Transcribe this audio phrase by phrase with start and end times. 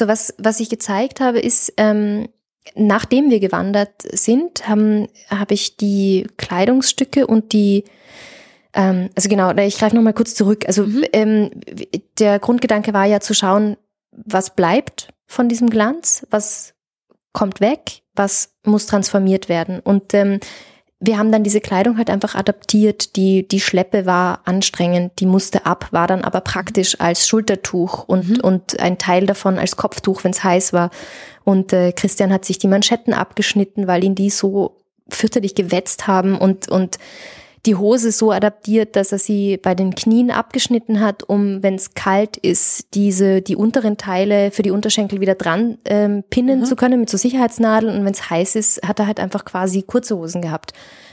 [0.00, 2.28] also was, was ich gezeigt habe, ist, ähm,
[2.74, 5.08] nachdem wir gewandert sind, habe
[5.50, 7.84] ich die Kleidungsstücke und die
[8.72, 10.64] ähm, also genau, ich greife nochmal kurz zurück.
[10.66, 11.04] Also mhm.
[11.12, 11.50] ähm,
[12.18, 13.76] der Grundgedanke war ja zu schauen,
[14.12, 16.74] was bleibt von diesem Glanz, was
[17.32, 19.80] kommt weg, was muss transformiert werden.
[19.80, 20.40] Und ähm,
[21.02, 23.16] wir haben dann diese Kleidung halt einfach adaptiert.
[23.16, 28.28] Die, die Schleppe war anstrengend, die musste ab, war dann aber praktisch als Schultertuch und,
[28.28, 28.40] mhm.
[28.42, 30.90] und ein Teil davon als Kopftuch, wenn es heiß war.
[31.42, 34.76] Und äh, Christian hat sich die Manschetten abgeschnitten, weil ihn die so
[35.08, 36.98] fürchterlich gewetzt haben und, und
[37.66, 41.94] die Hose so adaptiert, dass er sie bei den Knien abgeschnitten hat, um, wenn es
[41.94, 46.64] kalt ist, diese die unteren Teile für die Unterschenkel wieder dran ähm, pinnen mhm.
[46.64, 47.94] zu können mit so Sicherheitsnadeln.
[47.94, 50.72] Und wenn es heiß ist, hat er halt einfach quasi kurze Hosen gehabt.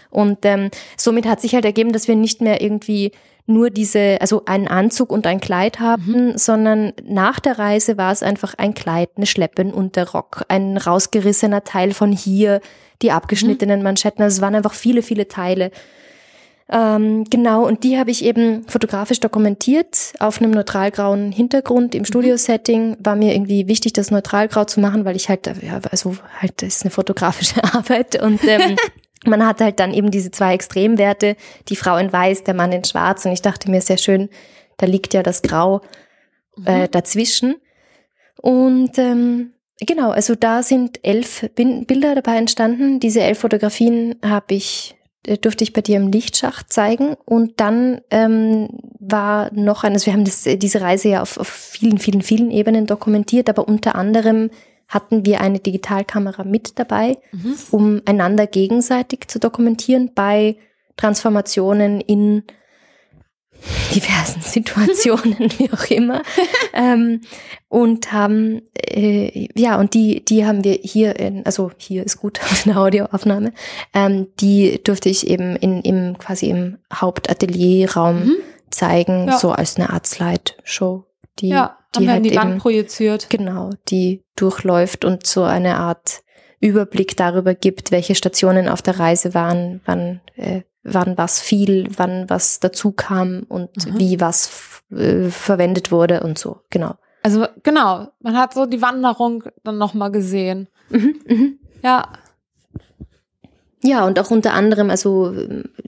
[0.10, 3.12] Und ähm, somit hat sich halt ergeben, dass wir nicht mehr irgendwie
[3.46, 6.38] nur diese, also einen Anzug und ein Kleid haben, mhm.
[6.38, 11.64] sondern nach der Reise war es einfach ein Kleid, eine Schleppe, ein Unterrock, ein rausgerissener
[11.64, 12.62] Teil von hier,
[13.02, 13.84] die abgeschnittenen mhm.
[13.84, 14.22] Manschetten.
[14.22, 15.72] Also es waren einfach viele, viele Teile.
[16.70, 22.06] Ähm, genau, und die habe ich eben fotografisch dokumentiert auf einem neutralgrauen Hintergrund im mhm.
[22.06, 22.98] Studiosetting.
[23.00, 26.78] War mir irgendwie wichtig, das neutralgrau zu machen, weil ich halt, ja, also halt, das
[26.78, 28.76] ist eine fotografische Arbeit und ähm,
[29.26, 31.38] man hat halt dann eben diese zwei Extremwerte,
[31.70, 34.30] die Frau in weiß, der Mann in schwarz und ich dachte mir sehr schön,
[34.76, 35.82] da liegt ja das Grau
[36.66, 36.92] äh, mhm.
[36.92, 37.56] dazwischen.
[38.42, 43.00] Und ähm, genau, also da sind elf Bilder dabei entstanden.
[43.00, 44.97] Diese elf Fotografien habe ich äh,
[45.36, 47.16] durfte ich bei dir im Lichtschacht zeigen.
[47.26, 51.38] Und dann ähm, war noch ein, also wir haben das, äh, diese Reise ja auf,
[51.38, 54.50] auf vielen, vielen, vielen Ebenen dokumentiert, aber unter anderem
[54.88, 57.56] hatten wir eine Digitalkamera mit dabei, mhm.
[57.72, 60.56] um einander gegenseitig zu dokumentieren bei
[60.96, 62.44] Transformationen in
[63.94, 66.22] diversen Situationen, wie auch immer.
[66.74, 67.22] ähm,
[67.70, 72.40] und haben, äh, ja, und die, die haben wir hier, in, also hier ist gut
[72.66, 73.54] eine Audioaufnahme,
[73.94, 78.36] ähm, die durfte ich eben in, im, quasi im Hauptatelierraum mhm.
[78.70, 79.38] zeigen, ja.
[79.38, 81.06] so als eine Art Slideshow.
[81.40, 83.30] Die, ja, die halt die Wand projiziert.
[83.30, 86.24] Genau, die durchläuft und so eine Art
[86.60, 92.30] Überblick darüber gibt, welche Stationen auf der Reise waren, wann äh, wann was fiel, wann
[92.30, 94.00] was dazu kam und mhm.
[94.00, 96.96] wie was äh, verwendet wurde und so, genau.
[97.24, 100.70] Also genau, man hat so die Wanderung dann nochmal gesehen.
[100.90, 101.60] Mhm, mhm.
[101.84, 102.08] Ja.
[103.84, 105.34] Ja, und auch unter anderem, also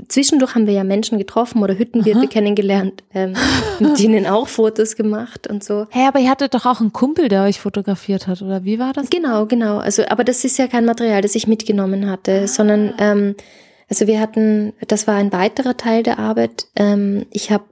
[0.07, 3.33] zwischendurch haben wir ja Menschen getroffen oder Hüttenwirte kennengelernt, ähm,
[3.79, 5.87] mit denen auch Fotos gemacht und so.
[5.89, 8.77] Hä, hey, aber ihr hattet doch auch einen Kumpel, der euch fotografiert hat, oder wie
[8.77, 9.09] war das?
[9.09, 9.79] Genau, genau.
[9.79, 13.35] Also, aber das ist ja kein Material, das ich mitgenommen hatte, sondern ähm,
[13.89, 16.67] also wir hatten, das war ein weiterer Teil der Arbeit.
[16.75, 17.65] Ähm, ich habe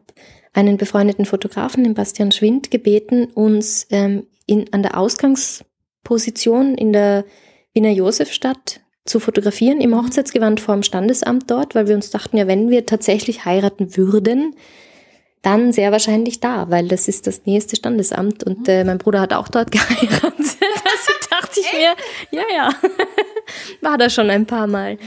[0.53, 7.25] einen befreundeten Fotografen, den Bastian Schwind, gebeten, uns ähm, in, an der Ausgangsposition in der
[7.73, 12.47] Wiener Josefstadt zu fotografieren im Hochzeitsgewand vor dem Standesamt dort, weil wir uns dachten, ja,
[12.47, 14.55] wenn wir tatsächlich heiraten würden,
[15.43, 19.33] dann sehr wahrscheinlich da, weil das ist das nächste Standesamt und äh, mein Bruder hat
[19.33, 20.57] auch dort geheiratet.
[21.77, 21.95] Mir,
[22.31, 22.69] ja, ja,
[23.81, 24.97] war da schon ein paar Mal.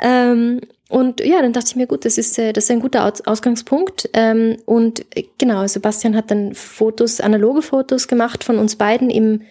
[0.00, 3.12] Ähm, und ja, dann dachte ich mir, gut, das ist, äh, das ist ein guter
[3.26, 4.08] Ausgangspunkt.
[4.12, 9.42] Ähm, und äh, genau, Sebastian hat dann Fotos, analoge Fotos gemacht von uns beiden im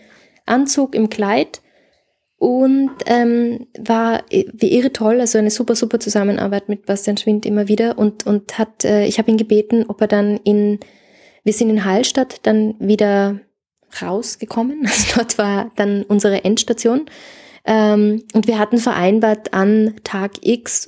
[0.46, 1.62] Anzug, im Kleid.
[2.38, 7.46] Und ähm, war äh, wie irre toll, also eine super, super Zusammenarbeit mit Bastian Schwind
[7.46, 7.98] immer wieder.
[7.98, 10.80] Und, und hat, ich habe ihn gebeten, ob er dann in,
[11.44, 13.40] wir sind in Hallstatt dann wieder
[14.02, 14.82] rausgekommen.
[14.88, 17.06] Also dort war dann unsere Endstation.
[17.66, 20.88] Ähm, und wir hatten vereinbart an Tag X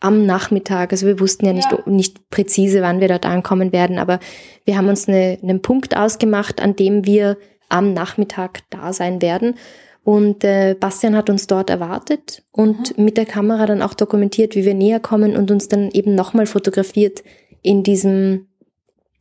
[0.00, 1.82] am Nachmittag, also wir wussten ja nicht, ja.
[1.86, 4.20] nicht präzise, wann wir dort ankommen werden, aber
[4.64, 7.36] wir haben uns eine, einen Punkt ausgemacht, an dem wir
[7.68, 9.56] am Nachmittag da sein werden.
[10.04, 13.04] Und äh, Bastian hat uns dort erwartet und mhm.
[13.04, 16.46] mit der Kamera dann auch dokumentiert, wie wir näher kommen und uns dann eben nochmal
[16.46, 17.22] fotografiert
[17.60, 18.46] in diesem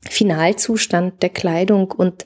[0.10, 1.92] Finalzustand der Kleidung.
[1.92, 2.26] Und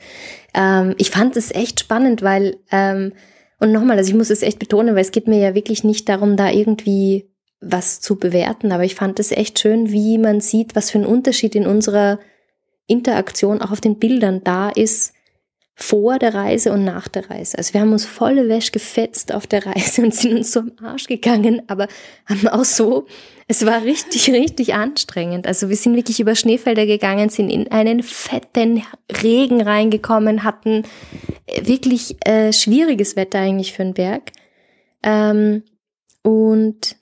[0.53, 3.13] ähm, ich fand es echt spannend, weil ähm,
[3.61, 6.09] und nochmal, also ich muss es echt betonen, weil es geht mir ja wirklich nicht
[6.09, 7.29] darum, da irgendwie
[7.59, 11.05] was zu bewerten, aber ich fand es echt schön, wie man sieht, was für ein
[11.05, 12.17] Unterschied in unserer
[12.87, 15.13] Interaktion auch auf den Bildern da ist,
[15.75, 17.57] vor der Reise und nach der Reise.
[17.57, 20.71] Also wir haben uns volle Wäsche gefetzt auf der Reise und sind uns so am
[20.81, 21.87] Arsch gegangen, aber
[22.25, 23.07] haben auch so,
[23.47, 25.47] es war richtig, richtig anstrengend.
[25.47, 28.83] Also wir sind wirklich über Schneefelder gegangen, sind in einen fetten
[29.23, 30.83] Regen reingekommen, hatten
[31.61, 34.31] wirklich äh, schwieriges Wetter eigentlich für den Berg.
[35.03, 35.63] Ähm,
[36.23, 36.95] und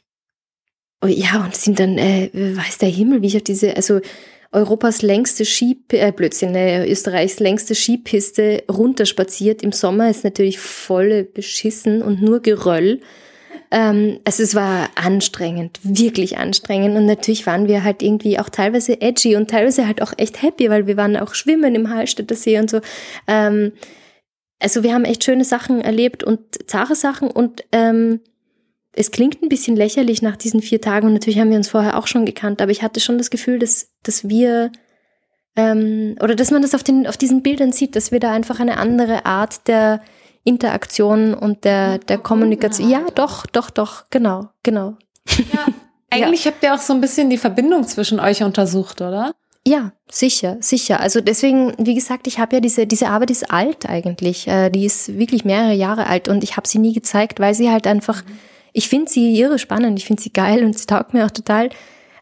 [1.04, 4.00] oh ja, und sind dann, äh, weiß der Himmel, wie ich auf diese, also
[4.52, 9.62] Europas längste Ski, äh, Blödsinn, äh, Österreichs längste Skipiste runterspaziert.
[9.62, 13.02] Im Sommer ist natürlich volle beschissen und nur Geröll.
[13.72, 16.98] Ähm, also es war anstrengend, wirklich anstrengend.
[16.98, 20.70] Und natürlich waren wir halt irgendwie auch teilweise edgy und teilweise halt auch echt happy,
[20.70, 22.82] weil wir waren auch schwimmen im Hallstätter See und so.
[23.28, 23.74] Ähm,
[24.60, 28.20] also wir haben echt schöne Sachen erlebt und zahre Sachen und ähm,
[28.94, 31.98] es klingt ein bisschen lächerlich nach diesen vier Tagen und natürlich haben wir uns vorher
[31.98, 34.72] auch schon gekannt, aber ich hatte schon das Gefühl, dass, dass wir
[35.56, 38.60] ähm, oder dass man das auf, den, auf diesen Bildern sieht, dass wir da einfach
[38.60, 40.02] eine andere Art der
[40.44, 42.90] Interaktion und der, der Kommunikation.
[42.90, 44.96] Ja, doch, doch, doch, genau, genau.
[45.28, 45.66] Ja,
[46.10, 46.52] eigentlich ja.
[46.52, 49.34] habt ihr auch so ein bisschen die Verbindung zwischen euch untersucht, oder?
[49.68, 51.00] Ja, sicher, sicher.
[51.00, 54.48] Also deswegen, wie gesagt, ich habe ja diese, diese Arbeit ist alt eigentlich.
[54.48, 57.70] Äh, die ist wirklich mehrere Jahre alt und ich habe sie nie gezeigt, weil sie
[57.70, 58.40] halt einfach, mhm.
[58.74, 61.70] Ich finde sie irre spannend, ich finde sie geil und sie taugt mir auch total.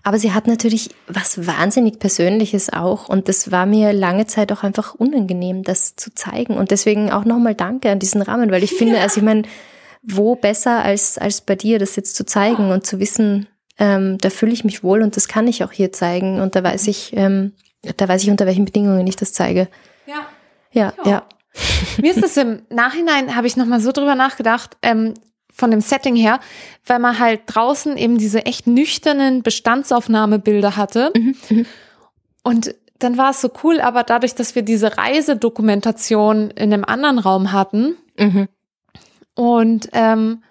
[0.04, 4.64] Aber sie hat natürlich was wahnsinnig Persönliches auch und das war mir lange Zeit auch
[4.64, 6.56] einfach unangenehm, das zu zeigen.
[6.56, 9.02] Und deswegen auch nochmal Danke an diesen Rahmen, weil ich finde, ja.
[9.02, 9.44] also ich meine,
[10.02, 13.48] wo besser als, als bei dir, das jetzt zu zeigen und zu wissen,
[13.80, 16.64] ähm, da fühle ich mich wohl und das kann ich auch hier zeigen und da
[16.64, 16.90] weiß mhm.
[16.90, 17.52] ich, ähm,
[17.98, 19.68] da weiß ich, unter welchen Bedingungen ich das zeige.
[20.06, 20.26] Ja.
[20.72, 21.12] Ja, ja.
[21.12, 21.24] ja.
[22.02, 25.16] Mir ist das im Nachhinein, habe ich nochmal so drüber nachgedacht, ähm,
[25.58, 26.40] von dem Setting her,
[26.86, 31.12] weil man halt draußen eben diese echt nüchternen Bestandsaufnahmebilder hatte.
[31.16, 31.66] Mhm, mhm,
[32.44, 37.20] und dann war es so cool, aber dadurch, dass wir diese Reisedokumentation in einem anderen
[37.20, 38.48] Raum hatten mhm.
[39.36, 40.44] und ähm,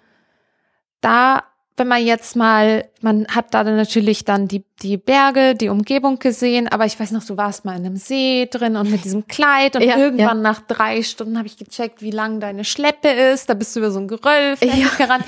[1.01, 1.43] da
[1.77, 6.67] wenn man jetzt mal, man hat da natürlich dann die, die Berge, die Umgebung gesehen,
[6.67, 9.77] aber ich weiß noch, du warst mal in einem See drin und mit diesem Kleid
[9.77, 10.43] und ja, irgendwann ja.
[10.43, 13.49] nach drei Stunden habe ich gecheckt, wie lang deine Schleppe ist.
[13.49, 14.89] Da bist du über so ein Geröll ja.
[14.97, 15.23] gerannt.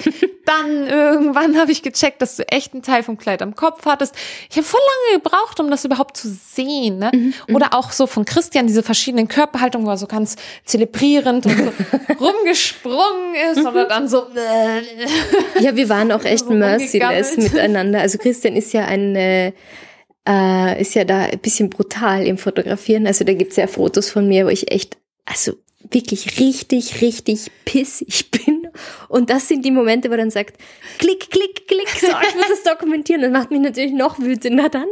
[0.46, 4.14] Dann irgendwann habe ich gecheckt, dass du echt einen Teil vom Kleid am Kopf hattest.
[4.50, 7.00] Ich habe voll lange gebraucht, um das überhaupt zu sehen.
[7.00, 7.12] Ne?
[7.14, 7.56] Mhm, mhm.
[7.56, 10.36] Oder auch so von Christian diese verschiedenen Körperhaltungen, wo er so ganz
[10.66, 11.72] zelebrierend und so
[12.20, 14.28] rumgesprungen ist oder dann so.
[15.62, 17.38] ja, wir waren auch echt merciless
[17.69, 18.01] miteinander.
[18.01, 19.54] Also Christian ist ja ein äh,
[20.27, 23.07] äh, ist ja da ein bisschen brutal im Fotografieren.
[23.07, 25.54] Also da gibt's ja Fotos von mir, wo ich echt, also
[25.89, 28.68] wirklich richtig, richtig pissig bin.
[29.07, 30.60] Und das sind die Momente, wo er dann sagt,
[31.00, 33.21] klick, klick, klick, so, ich muss das dokumentieren.
[33.21, 34.88] Das macht mich natürlich noch wütender dann.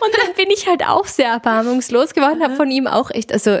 [0.00, 3.58] Und dann bin ich halt auch sehr erbarmungslos geworden, habe von ihm auch echt, also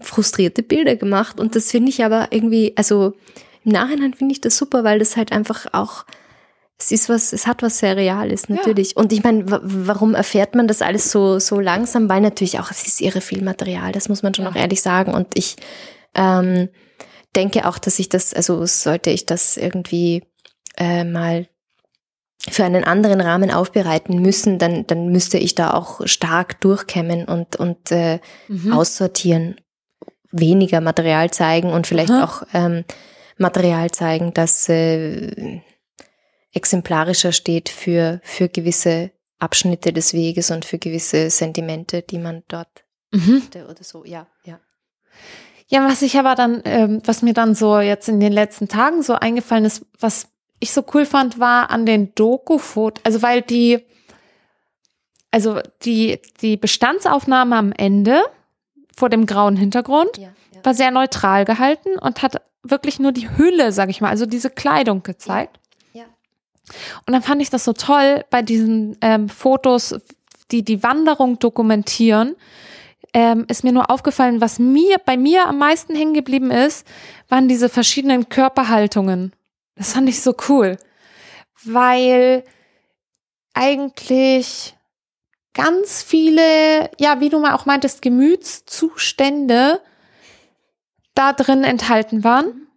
[0.00, 1.40] frustrierte Bilder gemacht.
[1.40, 3.14] Und das finde ich aber irgendwie, also
[3.68, 6.04] im Nachhinein finde ich das super, weil das halt einfach auch
[6.80, 8.92] es ist was, es hat was sehr Reales, natürlich.
[8.92, 8.98] Ja.
[8.98, 12.08] Und ich meine, warum erfährt man das alles so, so langsam?
[12.08, 14.52] Weil natürlich auch, es ist irre viel Material, das muss man schon ja.
[14.52, 15.12] auch ehrlich sagen.
[15.12, 15.56] Und ich
[16.14, 16.68] ähm,
[17.34, 20.22] denke auch, dass ich das, also sollte ich das irgendwie
[20.76, 21.48] äh, mal
[22.48, 27.56] für einen anderen Rahmen aufbereiten müssen, dann, dann müsste ich da auch stark durchkämmen und,
[27.56, 28.72] und äh, mhm.
[28.72, 29.56] aussortieren,
[30.30, 32.24] weniger Material zeigen und vielleicht Aha.
[32.24, 32.84] auch ähm,
[33.38, 35.60] Material zeigen, das äh,
[36.52, 42.84] exemplarischer steht für, für gewisse Abschnitte des Weges und für gewisse Sentimente, die man dort
[43.12, 43.42] mhm.
[43.44, 44.04] hatte oder so.
[44.04, 44.58] Ja, ja.
[45.68, 49.02] Ja, was ich aber dann, ähm, was mir dann so jetzt in den letzten Tagen
[49.02, 50.28] so eingefallen ist, was
[50.60, 53.84] ich so cool fand, war an den Doku-Fotos, also weil die,
[55.30, 58.22] also die, die Bestandsaufnahme am Ende
[58.96, 60.32] vor dem grauen Hintergrund ja.
[60.64, 64.50] War sehr neutral gehalten und hat wirklich nur die Hülle, sag ich mal, also diese
[64.50, 65.58] Kleidung gezeigt.
[67.06, 69.94] Und dann fand ich das so toll bei diesen ähm, Fotos,
[70.50, 72.36] die die Wanderung dokumentieren.
[73.14, 76.86] Ähm, ist mir nur aufgefallen, was mir bei mir am meisten hängen geblieben ist,
[77.28, 79.32] waren diese verschiedenen Körperhaltungen.
[79.76, 80.76] Das fand ich so cool,
[81.64, 82.44] weil
[83.54, 84.76] eigentlich
[85.54, 89.80] ganz viele, ja, wie du mal auch meintest, Gemütszustände
[91.18, 92.68] da drin enthalten waren.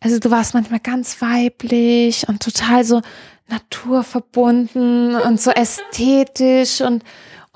[0.00, 3.00] Also du warst manchmal ganz weiblich und total so
[3.48, 7.02] naturverbunden und so ästhetisch und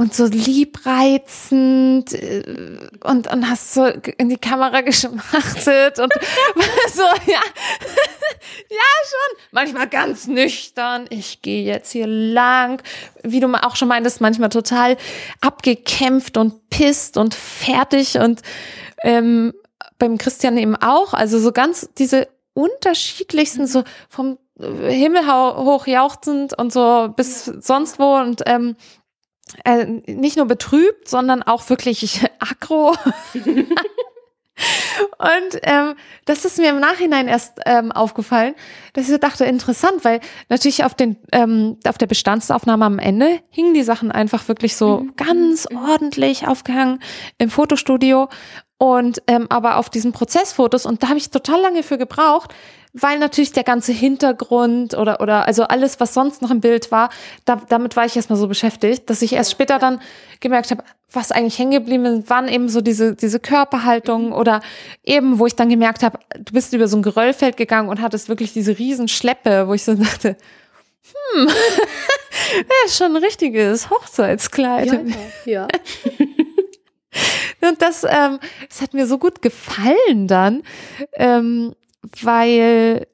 [0.00, 6.11] und so liebreizend äh, und, und hast so in die Kamera geschmachtet und
[6.90, 7.40] so, ja,
[8.71, 12.83] ja schon, manchmal ganz nüchtern, ich gehe jetzt hier lang,
[13.25, 14.97] wie du auch schon meintest, manchmal total
[15.43, 18.40] abgekämpft und pisst und fertig und
[19.02, 19.52] ähm,
[19.99, 26.73] beim Christian eben auch, also so ganz diese unterschiedlichsten, so vom Himmel hoch jauchzend und
[26.73, 28.76] so bis sonst wo und ähm,
[29.64, 32.95] äh, nicht nur betrübt, sondern auch wirklich aggro.
[35.16, 35.95] Und ähm,
[36.26, 38.54] das ist mir im Nachhinein erst ähm, aufgefallen,
[38.92, 43.73] dass ich dachte, interessant, weil natürlich auf den ähm, auf der Bestandsaufnahme am Ende hingen
[43.73, 45.16] die Sachen einfach wirklich so mhm.
[45.16, 45.78] ganz mhm.
[45.78, 47.00] ordentlich aufgehangen
[47.38, 48.28] im Fotostudio
[48.82, 52.54] und ähm, aber auf diesen Prozessfotos und da habe ich total lange für gebraucht,
[52.94, 57.10] weil natürlich der ganze Hintergrund oder, oder also alles, was sonst noch im Bild war,
[57.44, 60.00] da, damit war ich erstmal so beschäftigt, dass ich erst später dann
[60.40, 60.82] gemerkt habe,
[61.12, 64.62] was eigentlich hängen geblieben ist, waren eben so diese, diese Körperhaltung oder
[65.04, 68.30] eben, wo ich dann gemerkt habe, du bist über so ein Geröllfeld gegangen und hattest
[68.30, 70.38] wirklich diese riesen Schleppe, wo ich so dachte,
[71.34, 71.49] hm,
[72.56, 75.04] ja, ist schon ein richtiges Hochzeitskleid.
[75.44, 75.68] Ja.
[75.68, 75.68] ja.
[77.69, 80.62] Und das, ähm, das hat mir so gut gefallen dann,
[81.15, 81.75] ähm,
[82.23, 83.07] weil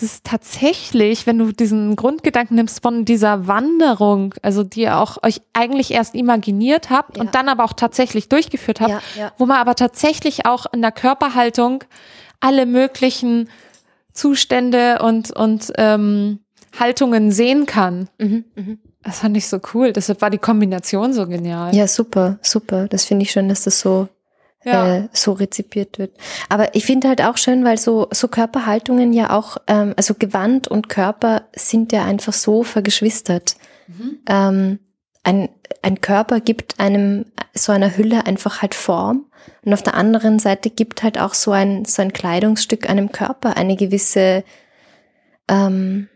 [0.00, 5.40] das tatsächlich, wenn du diesen Grundgedanken nimmst von dieser Wanderung, also die ihr auch euch
[5.52, 7.22] eigentlich erst imaginiert habt ja.
[7.22, 9.32] und dann aber auch tatsächlich durchgeführt habt, ja, ja.
[9.38, 11.84] wo man aber tatsächlich auch in der Körperhaltung
[12.40, 13.48] alle möglichen
[14.12, 16.40] Zustände und, und ähm,
[16.78, 18.08] Haltungen sehen kann.
[18.18, 18.76] Mhm, mh.
[19.08, 19.94] Das fand ich so cool.
[19.94, 21.74] Deshalb war die Kombination so genial.
[21.74, 22.88] Ja, super, super.
[22.88, 24.08] Das finde ich schön, dass das so
[24.64, 24.96] ja.
[24.96, 26.14] äh, so rezipiert wird.
[26.50, 30.68] Aber ich finde halt auch schön, weil so, so Körperhaltungen ja auch, ähm, also Gewand
[30.68, 33.56] und Körper sind ja einfach so vergeschwistert.
[33.86, 34.18] Mhm.
[34.28, 34.78] Ähm,
[35.24, 35.48] ein,
[35.80, 37.24] ein Körper gibt einem
[37.54, 39.24] so einer Hülle einfach halt Form
[39.64, 43.56] und auf der anderen Seite gibt halt auch so ein, so ein Kleidungsstück einem Körper
[43.56, 44.44] eine gewisse,
[45.48, 46.10] ähm,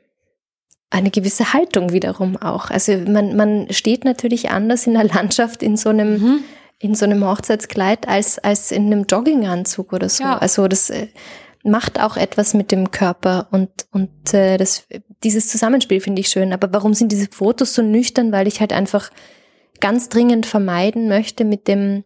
[0.92, 2.70] eine gewisse Haltung wiederum auch.
[2.70, 6.44] Also man, man steht natürlich anders in der Landschaft in so einem mhm
[6.82, 10.24] in so einem Hochzeitskleid als, als in einem Jogginganzug oder so.
[10.24, 10.38] Ja.
[10.38, 11.06] Also das äh,
[11.62, 14.88] macht auch etwas mit dem Körper und, und äh, das,
[15.22, 16.52] dieses Zusammenspiel finde ich schön.
[16.52, 18.32] Aber warum sind diese Fotos so nüchtern?
[18.32, 19.10] Weil ich halt einfach
[19.78, 22.02] ganz dringend vermeiden möchte, mit dem,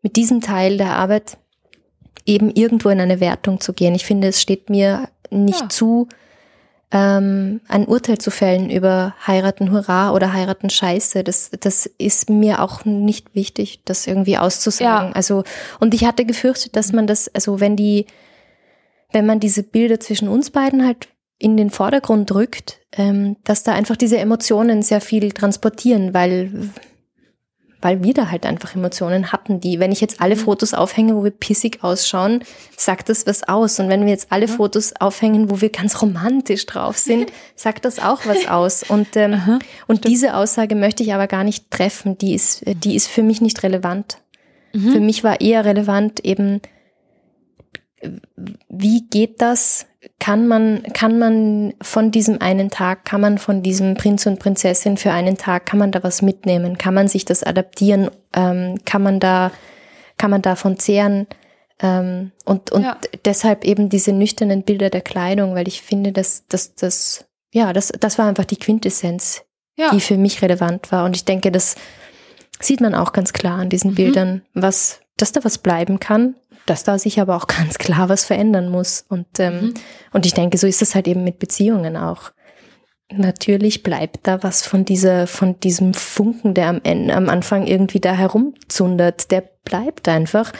[0.00, 1.36] mit diesem Teil der Arbeit
[2.24, 3.94] eben irgendwo in eine Wertung zu gehen.
[3.94, 5.68] Ich finde, es steht mir nicht ja.
[5.68, 6.08] zu,
[6.90, 11.22] ähm, ein Urteil zu fällen über heiraten Hurra oder heiraten Scheiße.
[11.22, 15.10] Das, das ist mir auch nicht wichtig, das irgendwie auszusagen.
[15.10, 15.14] Ja.
[15.14, 15.44] Also,
[15.80, 18.06] und ich hatte gefürchtet, dass man das, also wenn die,
[19.12, 23.72] wenn man diese Bilder zwischen uns beiden halt in den Vordergrund drückt, ähm, dass da
[23.72, 26.70] einfach diese Emotionen sehr viel transportieren, weil
[27.80, 30.40] weil wir da halt einfach Emotionen hatten, die, wenn ich jetzt alle mhm.
[30.40, 32.42] Fotos aufhänge, wo wir pissig ausschauen,
[32.76, 33.78] sagt das was aus.
[33.78, 34.48] Und wenn wir jetzt alle.
[34.48, 38.82] Fotos aufhängen, wo wir ganz romantisch drauf sind, sagt das auch was aus.
[38.82, 42.18] Und, ähm, und diese Aussage möchte ich aber gar nicht treffen.
[42.18, 44.18] Die ist, die ist für mich nicht relevant.
[44.72, 44.92] Mhm.
[44.92, 46.60] Für mich war eher relevant eben,
[48.68, 49.86] wie geht das?
[50.20, 54.96] Kann man, kann man von diesem einen Tag, kann man von diesem Prinz und Prinzessin
[54.96, 56.78] für einen Tag, kann man da was mitnehmen?
[56.78, 58.10] Kann man sich das adaptieren?
[58.34, 59.50] Ähm, kann man da,
[60.16, 61.26] kann man davon zehren?
[61.80, 62.96] Ähm, und und ja.
[63.24, 67.92] deshalb eben diese nüchternen Bilder der Kleidung, weil ich finde, dass, dass das, ja, das,
[67.98, 69.44] das war einfach die Quintessenz,
[69.76, 69.90] ja.
[69.90, 71.04] die für mich relevant war.
[71.04, 71.76] Und ich denke, das
[72.60, 73.96] sieht man auch ganz klar an diesen mhm.
[73.96, 76.34] Bildern, was, dass da was bleiben kann
[76.68, 79.04] dass da sich aber auch ganz klar was verändern muss.
[79.08, 79.74] Und, ähm, mhm.
[80.12, 82.32] und ich denke, so ist es halt eben mit Beziehungen auch.
[83.10, 88.00] Natürlich bleibt da was von dieser, von diesem Funken, der am Ende, am Anfang irgendwie
[88.00, 90.52] da herumzundert, der bleibt einfach.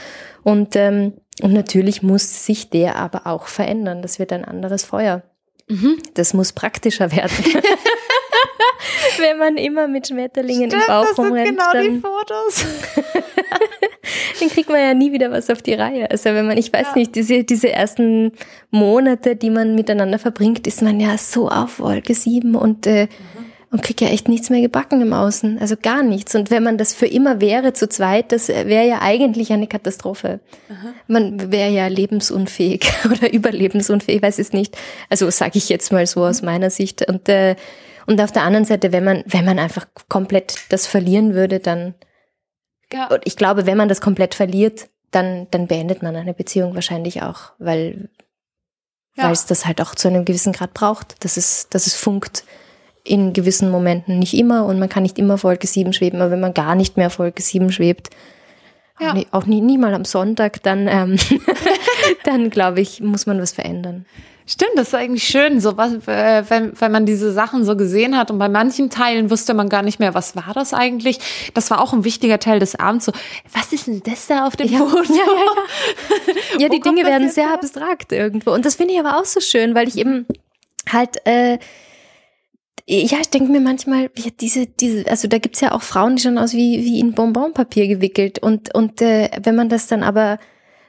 [0.44, 1.12] Und, ähm,
[1.42, 4.00] und natürlich muss sich der aber auch verändern.
[4.00, 5.24] Das wird ein anderes Feuer.
[5.68, 5.98] Mhm.
[6.14, 7.32] Das muss praktischer werden.
[9.18, 11.48] Wenn man immer mit Schmetterlingen Stimmt, im Bauch das rumrennt.
[11.48, 12.64] Sind genau dann, die Fotos.
[14.40, 16.10] dann kriegt man ja nie wieder was auf die Reihe.
[16.10, 16.94] Also wenn man, ich weiß ja.
[16.96, 18.32] nicht, diese, diese ersten
[18.70, 23.48] Monate, die man miteinander verbringt, ist man ja so auf Wolke sieben und äh, mhm
[23.70, 25.58] und kriegt ja echt nichts mehr gebacken im Außen.
[25.58, 26.34] Also gar nichts.
[26.34, 30.40] Und wenn man das für immer wäre zu zweit, das wäre ja eigentlich eine Katastrophe.
[30.70, 30.94] Aha.
[31.06, 34.76] Man wäre ja lebensunfähig oder überlebensunfähig, ich weiß es nicht.
[35.10, 37.06] Also sage ich jetzt mal so aus meiner Sicht.
[37.08, 37.56] Und, äh,
[38.06, 41.94] und auf der anderen Seite, wenn man, wenn man einfach komplett das verlieren würde, dann,
[42.92, 43.08] ja.
[43.24, 47.52] ich glaube, wenn man das komplett verliert, dann, dann beendet man eine Beziehung wahrscheinlich auch,
[47.58, 48.08] weil,
[49.16, 49.24] ja.
[49.24, 52.44] weil es das halt auch zu einem gewissen Grad braucht, dass es, dass es funkt
[53.04, 56.40] in gewissen Momenten nicht immer und man kann nicht immer Folge 7 schweben, aber wenn
[56.40, 58.10] man gar nicht mehr Folge 7 schwebt,
[59.00, 59.10] ja.
[59.10, 61.16] auch, nie, auch nie, nie mal am Sonntag, dann, ähm,
[62.24, 64.04] dann glaube ich, muss man was verändern.
[64.50, 68.16] Stimmt, das ist eigentlich schön, so was, äh, wenn, wenn man diese Sachen so gesehen
[68.16, 71.18] hat und bei manchen Teilen wusste man gar nicht mehr, was war das eigentlich.
[71.52, 73.04] Das war auch ein wichtiger Teil des Abends.
[73.04, 73.12] So,
[73.52, 75.02] was ist denn das da auf dem ja, Foto?
[75.02, 76.34] Ja, ja, ja.
[76.60, 79.74] ja die Dinge werden sehr abstrakt irgendwo und das finde ich aber auch so schön,
[79.74, 80.24] weil ich eben
[80.90, 81.58] halt äh,
[82.90, 86.22] ja, ich denke mir manchmal, ja, diese, diese, also da gibt's ja auch Frauen, die
[86.22, 88.38] schon aus wie, wie in Bonbonpapier gewickelt.
[88.38, 90.38] Und, und äh, wenn man das dann aber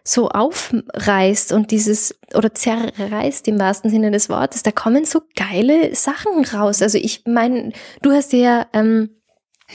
[0.10, 5.94] so aufreißt und dieses oder zerreißt im wahrsten Sinne des Wortes, da kommen so geile
[5.94, 6.82] Sachen raus.
[6.82, 9.12] Also ich meine, du hast ja ähm,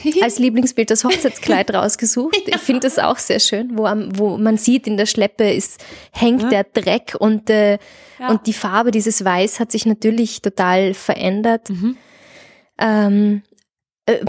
[0.21, 2.35] als Lieblingsbild das Hochzeitskleid rausgesucht.
[2.47, 2.55] Ja.
[2.55, 5.81] Ich finde das auch sehr schön, wo, am, wo man sieht, in der Schleppe ist,
[6.11, 6.49] hängt ja.
[6.49, 7.77] der Dreck und, äh,
[8.19, 8.29] ja.
[8.29, 11.69] und die Farbe, dieses Weiß hat sich natürlich total verändert.
[11.69, 11.97] Mhm.
[12.77, 13.54] Ähm, äh,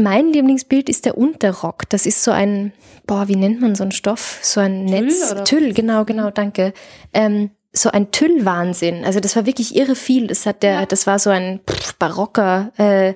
[0.00, 1.88] mein Lieblingsbild ist der Unterrock.
[1.90, 2.72] Das ist so ein,
[3.06, 4.38] boah, wie nennt man so einen Stoff?
[4.42, 5.32] So ein Tüll, Netz.
[5.32, 5.44] Oder?
[5.44, 6.72] Tüll, genau, genau, danke.
[7.12, 9.04] Ähm, so ein Tüllwahnsinn.
[9.04, 10.28] Also das war wirklich irre viel.
[10.28, 10.86] Das hat der, ja.
[10.86, 13.14] das war so ein pff, barocker äh,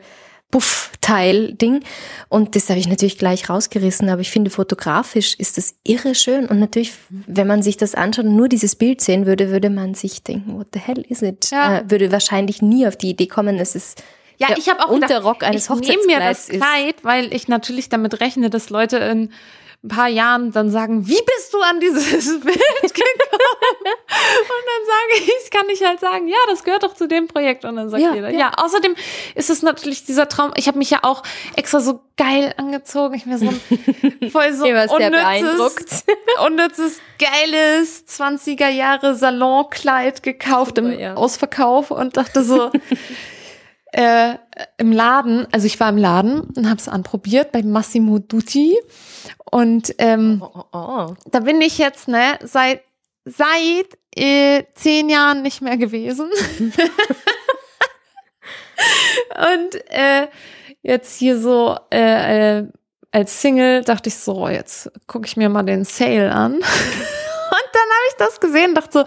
[0.51, 1.81] Buff-Teil-Ding.
[2.29, 4.11] Und das habe ich natürlich gleich rausgerissen.
[4.11, 6.47] Aber ich finde, fotografisch ist das irre schön.
[6.47, 9.95] Und natürlich, wenn man sich das anschaut und nur dieses Bild sehen würde, würde man
[9.95, 11.51] sich denken, what the hell is it?
[11.51, 11.79] Ja.
[11.79, 14.03] Äh, würde wahrscheinlich nie auf die Idee kommen, es ist
[14.41, 17.05] ja, ich habe auch Unterrock eines ich nehme mir das Kleid, ist.
[17.05, 19.31] weil ich natürlich damit rechne, dass Leute in
[19.83, 22.05] ein paar Jahren dann sagen, wie bist du an dieses
[22.41, 23.21] Bild gekommen?
[24.11, 27.65] und dann sage ich, kann ich halt sagen, ja, das gehört doch zu dem Projekt.
[27.65, 28.39] Und dann sagt ja, jeder, ja.
[28.39, 28.53] ja.
[28.59, 28.95] Außerdem
[29.35, 30.53] ist es natürlich dieser Traum.
[30.57, 31.23] Ich habe mich ja auch
[31.57, 33.15] extra so geil angezogen.
[33.15, 36.05] Ich mir so ein voll so unnützes,
[36.47, 41.15] unnützes, geiles 20er Jahre Salonkleid gekauft Super, im ja.
[41.15, 42.71] Ausverkauf und dachte so,
[43.93, 44.35] äh,
[44.79, 48.77] im Laden, also ich war im Laden und habe es anprobiert bei Massimo Dutti.
[49.51, 51.15] Und ähm, oh, oh, oh.
[51.31, 52.83] da bin ich jetzt ne seit
[53.25, 56.31] seit äh, zehn Jahren nicht mehr gewesen.
[59.37, 60.29] Und äh,
[60.83, 62.67] jetzt hier so äh, äh,
[63.13, 66.55] als Single dachte ich so jetzt gucke ich mir mal den Sale an.
[66.55, 69.05] Und dann habe ich das gesehen dachte so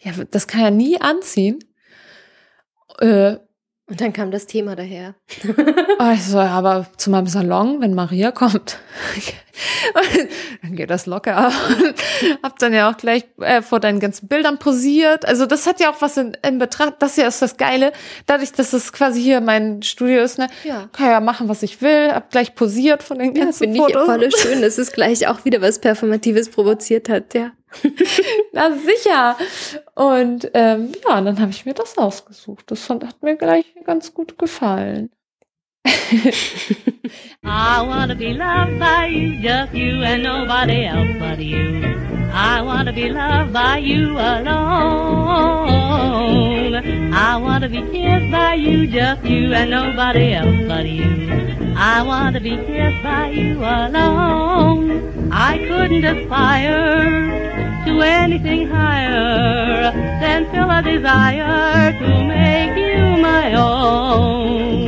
[0.00, 1.58] ja das kann ja nie anziehen.
[2.98, 3.36] Äh,
[3.88, 5.14] und dann kam das Thema daher.
[5.98, 8.80] also, aber zu meinem Salon, wenn Maria kommt,
[10.62, 11.52] dann geht das locker.
[12.42, 15.24] Hab dann ja auch gleich äh, vor deinen ganzen Bildern posiert.
[15.24, 16.94] Also das hat ja auch was in, in Betracht.
[16.98, 17.92] Das hier ist das Geile.
[18.26, 20.88] Dadurch, dass es quasi hier mein Studio ist, ne, ja.
[20.92, 22.10] kann ja machen, was ich will.
[22.12, 24.08] Hab gleich posiert von den ganzen ja, Fotos.
[24.08, 27.52] Finde ich voll schön, dass es gleich auch wieder was Performatives provoziert hat, ja.
[28.52, 29.36] Na sicher.
[29.94, 32.70] Und ähm, ja, dann habe ich mir das ausgesucht.
[32.70, 35.10] Das hat mir gleich ganz gut gefallen.
[37.44, 41.80] I wanna be loved by you, just you and nobody else but you.
[42.32, 45.64] I wanna be loved by you alone.
[47.14, 51.15] I wanna be kissed by you, just you and nobody else but you.
[51.96, 55.30] I wanna be kissed by you alone.
[55.32, 57.30] I couldn't aspire
[57.86, 64.86] to anything higher than feel a desire to make you my own.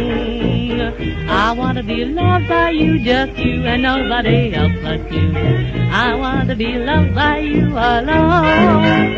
[1.31, 5.33] I wanna be loved by you, just you and nobody else but you.
[5.91, 9.09] I wanna be loved by you alone.